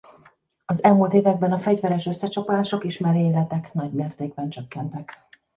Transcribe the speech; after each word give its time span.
Az 0.65 0.83
elmúlt 0.83 1.13
években 1.13 1.51
a 1.51 1.57
fegyveres 1.57 2.05
összecsapások 2.05 2.83
és 2.83 2.97
merényletek 2.97 3.73
nagymértékben 3.73 4.49
csökkentek. 4.49 5.27